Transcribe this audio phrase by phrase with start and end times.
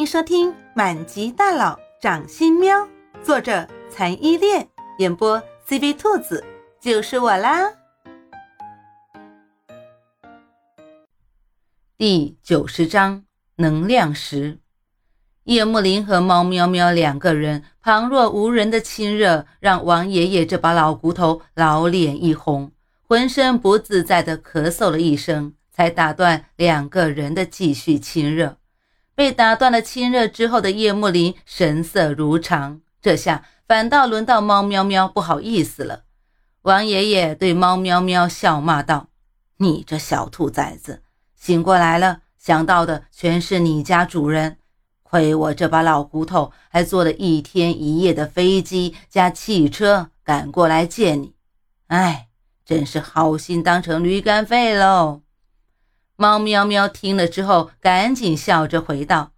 [0.00, 2.74] 迎收听《满级大佬掌心喵》，
[3.22, 4.66] 作者残依恋，
[4.96, 5.38] 演播
[5.68, 6.42] CV 兔子，
[6.80, 7.70] 就是我啦。
[11.98, 13.24] 第九十章
[13.56, 14.58] 能量石。
[15.44, 22.72] 叶幕林和猫喵喵两个人旁若无人的亲热，让王爷爷这把老骨头老脸一红，
[23.06, 28.56] 浑身不自在的咳嗽了一声，才打断两个人的继续亲热。
[29.20, 36.04] 被打断了亲热之后的叶幕林神色如常，这下反倒轮到猫喵喵不好意思了。
[36.62, 39.08] 王爷爷对猫喵喵笑骂道
[39.60, 41.02] ：“你这小兔崽子，
[41.36, 44.56] 醒过来了，想到的全是你家主人。
[45.02, 51.34] 亏我这把老骨头还坐了一天一夜的飞机加汽车赶过来见你，
[51.88, 52.28] 哎，
[52.64, 55.20] 真是好心当成驴肝肺喽。”
[56.20, 59.32] 猫喵喵听了之后，赶紧笑着回道：“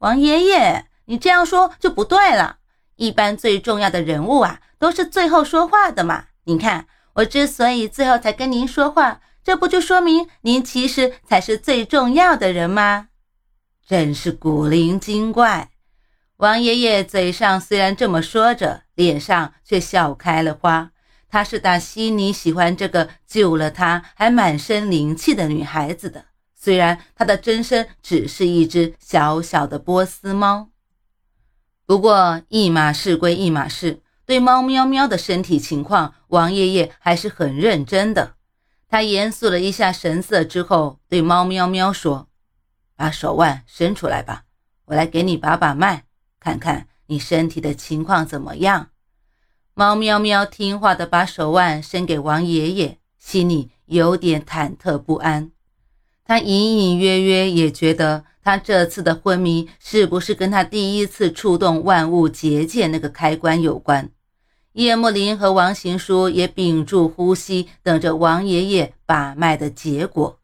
[0.00, 2.60] 王爷爷，你这样说就不对了。
[2.96, 6.28] 一般最重要的人物啊，都是最后说话的嘛。
[6.44, 13.08] 你看，我之所以最后才跟您说话，这不就说明您其实才是最重要的人吗？
[13.86, 15.72] 真是古灵精怪。”
[16.38, 20.92] 王爷爷嘴上虽然这么说着，脸上却笑开了花。
[21.34, 30.68] 他是打心里喜欢这个救了他还满身灵气的女孩子的，虽然她的真身只是一只小小的波斯猫。
[31.86, 38.36] 不过一码事归一码事，对猫喵喵的身体情况，王爷爷还是很认真的。
[38.88, 42.28] 他严肃了一下神色之后，对猫喵喵说
[42.94, 44.44] ：“把手腕伸出来吧，
[44.84, 46.04] 我来给你把把脉，
[46.38, 48.90] 看看你身体的情况怎么样。”
[49.76, 55.50] 猫喵喵听话的把手腕伸给王爷爷，心里有点忐忑不安。
[56.24, 64.10] 他隐隐约约也觉得，他这次的昏迷是不是跟他第一次触动万物结界那个开关有关？
[64.74, 70.38] 叶幕林和王行书也屏住呼吸，等着王爷爷把脉的结果。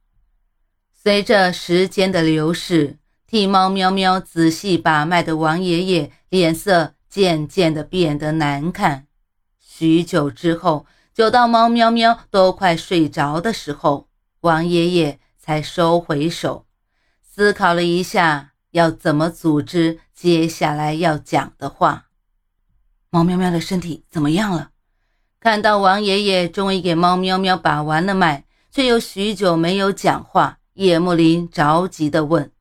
[0.93, 2.99] 随着时间的流逝，
[3.29, 9.07] 替猫喵喵仔细把脉的王爷爷脸色渐渐的变得难看。
[9.81, 14.09] 许久之后，久到猫喵喵都快睡着的时候，
[14.43, 16.67] 王爷爷才收回手，
[17.23, 22.09] 思考了一下要怎么组织接下来要讲的话。
[23.09, 24.73] 猫喵喵的身体怎么样了？
[25.41, 32.53] 看到王爷爷终于给猫喵喵把完了脉，却又许久没有讲话，叶幕林着急地问。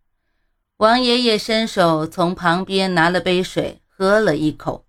[0.78, 4.86] 王爷爷伸手从旁边拿了杯水，喝了一口。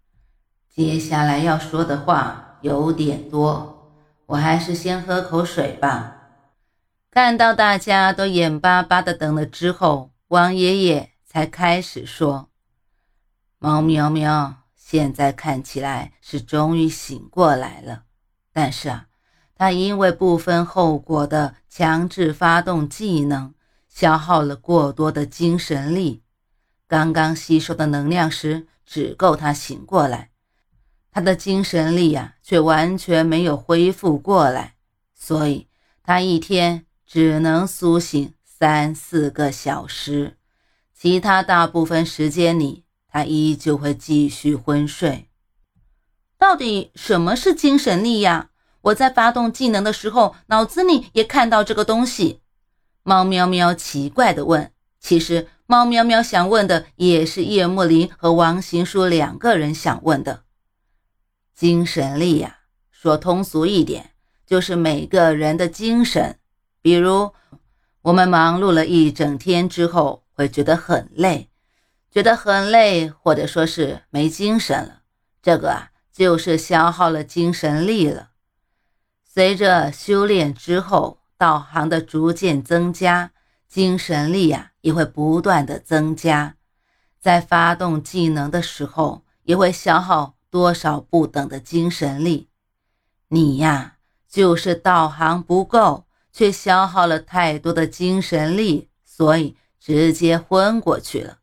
[0.81, 3.93] 接下来要说的话有点多，
[4.25, 6.17] 我还是先喝口水吧。
[7.11, 12.49] 看到大家都眼巴巴的等了之后，王爷爷才开始说
[13.61, 18.05] ：“猫喵喵，现在看起来是终于醒过来了，
[18.51, 19.09] 但是啊，
[19.55, 23.53] 他因为不分后果的强制发动技能，
[23.87, 26.23] 消耗了过多的精神力，
[26.89, 30.29] 刚刚吸收的能量石只够他醒过来。”
[31.13, 34.75] 他的精神力呀，却完全没有恢复过来，
[35.15, 35.67] 所以
[36.03, 40.37] 他一天只能苏醒三四个小时，
[40.95, 45.29] 其他大部分时间里，他依旧会继续昏睡。
[46.39, 48.51] 到底什么是精神力呀？
[48.83, 52.41] 我在发动技能的时候，脑子里也看到这个东西。
[53.03, 54.73] 猫喵喵奇怪地问。
[55.01, 60.45] 其实，猫喵喵想问的也是叶幕林和王行书两个人想问的。
[61.61, 62.61] 精神力呀，
[62.91, 64.13] 说通俗一点，
[64.47, 66.39] 就是每个人的精神。
[66.81, 67.35] 比如，
[68.01, 71.51] 我们忙碌了一整天之后，会觉得很累，
[72.11, 75.03] 觉得很累，或者说是没精神了。
[75.43, 78.31] 这个啊，就是消耗了精神力了。
[79.23, 83.33] 随着修炼之后，道行的逐渐增加，
[83.69, 86.57] 精神力呀也会不断的增加。
[87.21, 90.37] 在发动技能的时候，也会消耗。
[90.51, 92.49] 多少不等的精神力，
[93.29, 93.99] 你呀
[94.29, 101.39] 就是道行不够，却消耗了太多的精神力，所以直接昏过去了。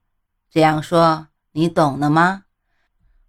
[0.52, 2.44] 这样说你懂了吗？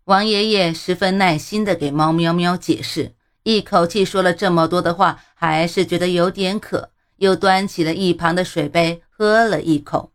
[0.05, 10.13] 王爷爷十分耐心地给猫喵喵解释，一口气说了这么多的话，还是觉得有点渴，又端起了一旁的水杯喝了一口。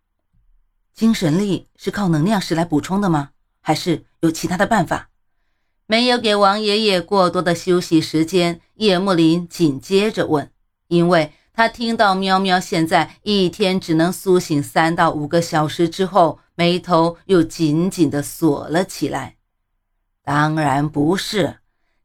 [0.94, 3.30] 精神力是靠能量石来补充的吗？
[3.62, 5.10] 还是有其他的办法？
[5.94, 10.50] 没有给王爷爷过多的休息时间，叶幕林紧接着问
[10.90, 19.36] ：“因为他听到喵喵现在一天只能苏醒三到五个小时之后，眉头又紧紧地锁了起来。
[20.24, 21.58] 当然不是，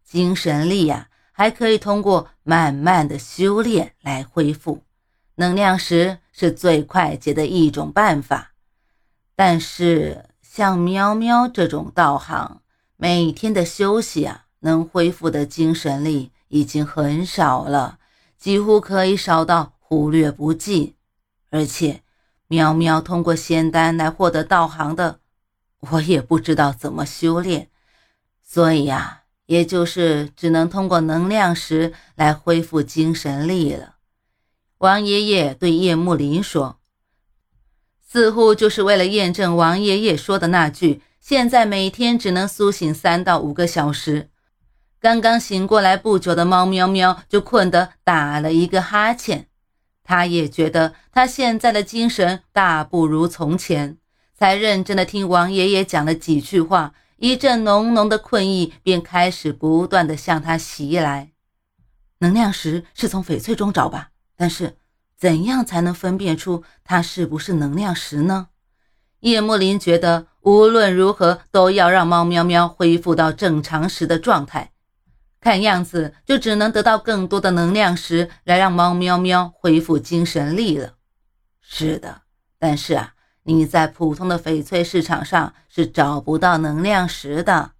[0.04, 4.82] 精神力呀，还可以通过慢慢的修炼来恢复。
[5.36, 8.52] 能量石是最快捷的一种办法。
[9.34, 12.60] 但是像喵喵这种道行，
[13.00, 18.00] 每天的休息啊，能恢复的精神力已经很少了，
[18.36, 20.96] 几乎可以少到忽略不计。
[21.50, 22.02] 而且，
[22.48, 25.20] 喵喵通过仙丹来获得道行的，
[25.78, 27.70] 我也不知道怎么修炼。
[28.42, 33.94] 所以呀，也就是只能通过能量石来恢复精神力了。
[34.78, 36.80] 王爷爷对叶慕林说
[38.04, 44.30] ：“似乎就是为了验证王爷爷说的那句，现在每天只能苏醒三到五个小时。”
[44.98, 49.46] 刚刚醒过来不久的猫喵喵就困得打了一个哈欠。
[50.02, 53.98] 他也觉得他现在的精神大不如从前，
[54.34, 56.94] 才认真的听王爷爷讲了几句话。
[57.18, 61.32] 一阵浓浓的困意便开始不断的向他袭来。
[62.20, 64.12] 能量石是从翡翠中找吧？
[64.34, 64.78] 但是
[65.18, 68.48] 怎样才能分辨出它是不是能量石呢？
[69.20, 74.72] 叶慕林觉得无论如何都要让猫喵喵恢复到正常时的状态。
[75.40, 80.94] 看样子就只能得到更多的能量石来让猫喵喵恢复精神力了。
[81.60, 82.22] 是的，
[82.58, 83.14] 但是啊。
[83.44, 87.70] 你在普通的翡翠市场上是找不到能量石的，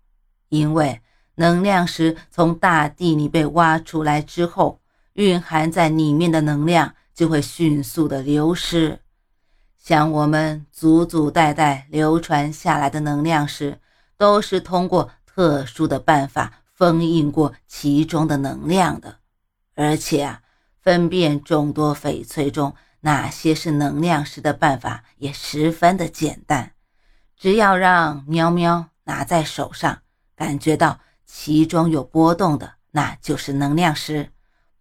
[0.48, 1.02] 因为
[1.34, 4.80] 能量石从大地里被挖出来之后，
[5.12, 9.00] 蕴含在里面的能量就会迅速的流失。
[9.88, 13.80] 像我们祖祖代代流传下来的能量石，
[14.18, 19.16] 都是通过特殊的办法封印过其中的能量的，
[19.74, 20.42] 而且啊，
[20.82, 22.74] 分辨众多翡翠中。
[23.00, 26.72] 哪些是能量石的办法也十分的简单，
[27.34, 30.02] 只要让喵喵拿在手上，
[30.36, 34.32] 感觉到其中有波动的，那就是能量石。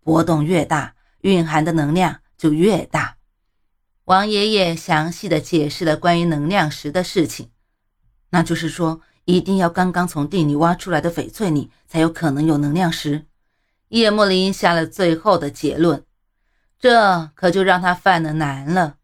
[0.04, 3.17] 波动越大，蕴含的能量就越大。
[4.08, 7.50] 王爷爷详细的解释了关于能量石的事情，
[8.30, 13.26] 那就是说，一定要刚刚从地里挖出来的翡翠里才有可能有能量石。
[13.90, 16.06] 叶莫林下了最后的结论。
[16.80, 18.96] 这可就让他犯了难了。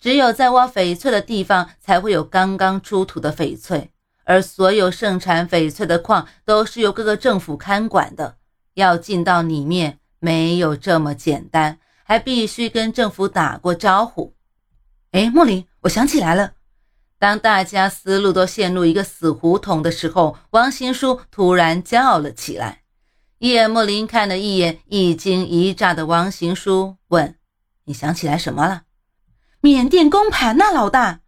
[0.00, 3.92] 只有在挖翡翠的地方才会有刚刚出土的翡翠，
[4.24, 8.38] 而所有盛产翡翠的矿都是由各个政府看管的。
[8.74, 14.34] 要进到里面没有这么简单，还必须跟政府打过招呼。
[15.12, 16.52] 哎，莫林，我想起来了。
[17.18, 22.82] 当大家思路都陷入一个死胡同的时候，王行书突然叫了起来。
[23.38, 27.36] 叶慕林看了一眼一惊一乍的王行书，问
[27.86, 28.82] ：“你想起来什么了？”
[29.62, 31.20] 缅甸公盘呐，老大。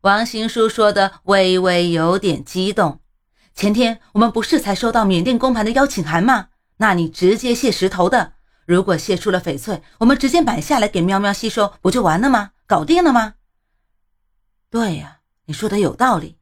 [0.00, 3.00] 王行书说的微微有点激动。
[3.54, 6.48] 前天我们不是才收到缅甸公盘的邀请函吗？
[6.78, 8.34] 那你直接卸石头的。
[8.68, 12.50] 如果卸出了翡翠，我们直接买下来给喵喵吸收，不就完了吗？
[12.66, 13.34] 搞定了吗？
[14.70, 16.36] 对呀，你说的有道理。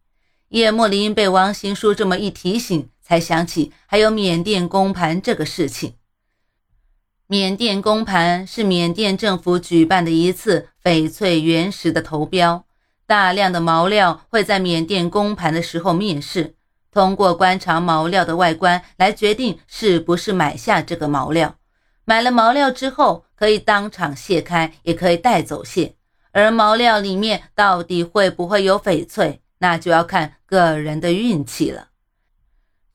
[0.49, 2.91] 叶慕林被王行书这么一提醒。
[3.07, 5.95] 才想起还有缅甸公盘这个事情。
[7.29, 12.65] 缅甸公盘是缅甸政府举办的一次翡翠原石的投标，
[13.07, 16.57] 大量的毛料会在缅甸公盘的时候面世，
[16.91, 21.55] 通过观察毛料的外观来决定是不是买下这个毛料。
[22.09, 25.97] 买了毛料之后，可以当场卸开，也可以带走卸。
[26.31, 31.89] 而毛料里面到底会不会有翡翠，那就要看个人的运气了。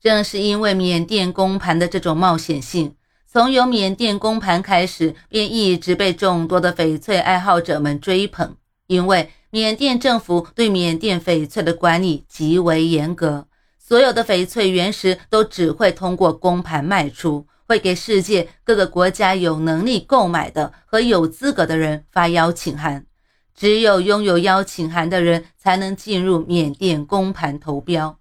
[0.00, 2.96] 正是因为缅甸公盘的这种冒险性，
[3.30, 8.56] 从有缅甸公盘开始，便一直被众多的翡翠爱好者们追捧。
[8.86, 13.46] 因为缅甸政府对缅甸翡翠的管理极为严格，
[13.78, 23.06] 所有的翡翠原石都只会通过公盘卖出，会给世界各个国家有能力购买的和有资格的人发邀请函，
[23.54, 28.18] 只有拥有邀请函的人才能进入缅甸公盘投标。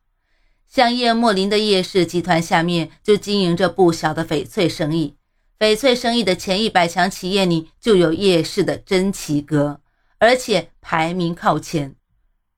[0.67, 5.15] 像叶莫林的叶氏集团下面就经营着不小的翡翠生意，
[5.59, 9.81] 翡翠生意的前一百强企业里就有叶氏的珍奇阁，
[10.17, 11.95] 而且排名靠前。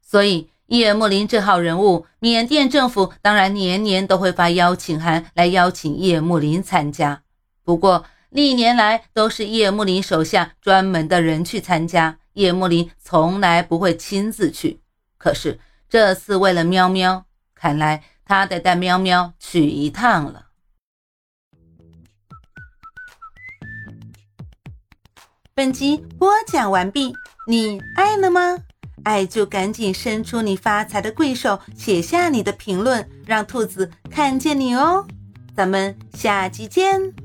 [0.02, 7.22] 所以叶莫林这号人物，缅甸政府当然年年都会发邀请函来邀请叶莫林参加。
[7.64, 14.82] 不过历年来都是叶莫林手下专门的人去参加，叶莫林从来不会亲自去。
[15.20, 17.26] 可是这次为了喵喵。
[17.54, 20.48] 看来他得带喵喵去一趟了。
[25.54, 27.14] 本集播讲完毕，
[27.48, 28.58] 你爱了吗？
[29.04, 35.06] 爱就赶紧伸出你发财的贵手，写下你的评论，让兔子看见你哦。
[35.56, 37.23] 咱们下期见。